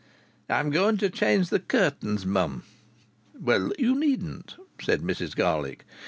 [0.49, 2.63] "I'm going to change the curtains, mum."
[3.39, 5.85] "Well, you needn't," said Mrs Garlick.